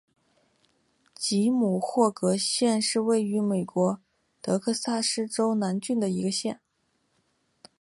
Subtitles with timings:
[1.13, 3.99] 吉姆霍格县是位于美国
[4.41, 6.59] 德克萨斯州南部的一个县。